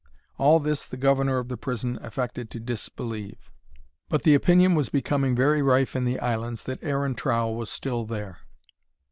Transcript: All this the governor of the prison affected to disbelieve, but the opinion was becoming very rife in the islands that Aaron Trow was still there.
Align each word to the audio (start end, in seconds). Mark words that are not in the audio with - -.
All 0.39 0.59
this 0.59 0.87
the 0.87 0.97
governor 0.97 1.37
of 1.37 1.47
the 1.47 1.57
prison 1.57 1.99
affected 2.01 2.49
to 2.49 2.59
disbelieve, 2.59 3.51
but 4.09 4.23
the 4.23 4.33
opinion 4.33 4.73
was 4.73 4.89
becoming 4.89 5.35
very 5.35 5.61
rife 5.61 5.95
in 5.95 6.05
the 6.05 6.19
islands 6.19 6.63
that 6.63 6.83
Aaron 6.83 7.13
Trow 7.13 7.51
was 7.51 7.69
still 7.69 8.05
there. 8.05 8.39